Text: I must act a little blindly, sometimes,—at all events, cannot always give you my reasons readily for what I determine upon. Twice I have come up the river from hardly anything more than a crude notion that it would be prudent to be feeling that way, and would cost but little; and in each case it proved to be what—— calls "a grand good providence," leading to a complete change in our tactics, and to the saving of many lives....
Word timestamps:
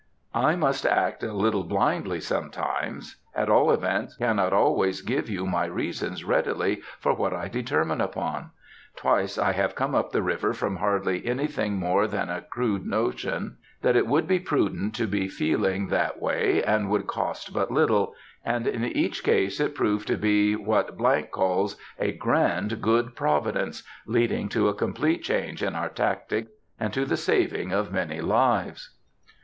I 0.33 0.55
must 0.55 0.83
act 0.87 1.21
a 1.21 1.31
little 1.31 1.63
blindly, 1.63 2.19
sometimes,—at 2.19 3.49
all 3.51 3.69
events, 3.69 4.17
cannot 4.17 4.51
always 4.51 5.03
give 5.03 5.29
you 5.29 5.45
my 5.45 5.65
reasons 5.65 6.23
readily 6.23 6.81
for 6.99 7.13
what 7.13 7.33
I 7.33 7.47
determine 7.47 8.01
upon. 8.01 8.49
Twice 8.95 9.37
I 9.37 9.51
have 9.51 9.75
come 9.75 9.93
up 9.93 10.11
the 10.11 10.23
river 10.23 10.53
from 10.53 10.77
hardly 10.77 11.23
anything 11.27 11.77
more 11.77 12.07
than 12.07 12.31
a 12.31 12.41
crude 12.41 12.83
notion 12.83 13.57
that 13.83 13.95
it 13.95 14.07
would 14.07 14.27
be 14.27 14.39
prudent 14.39 14.95
to 14.95 15.05
be 15.05 15.27
feeling 15.27 15.89
that 15.89 16.19
way, 16.19 16.63
and 16.63 16.89
would 16.89 17.05
cost 17.05 17.53
but 17.53 17.69
little; 17.69 18.15
and 18.43 18.65
in 18.65 18.83
each 18.83 19.23
case 19.23 19.59
it 19.59 19.75
proved 19.75 20.07
to 20.07 20.17
be 20.17 20.55
what—— 20.55 20.97
calls 21.31 21.75
"a 21.99 22.11
grand 22.11 22.81
good 22.81 23.15
providence," 23.15 23.83
leading 24.07 24.49
to 24.49 24.67
a 24.67 24.73
complete 24.73 25.21
change 25.21 25.61
in 25.61 25.75
our 25.75 25.89
tactics, 25.89 26.49
and 26.79 26.91
to 26.91 27.05
the 27.05 27.15
saving 27.17 27.71
of 27.71 27.91
many 27.93 28.19
lives.... 28.19 28.95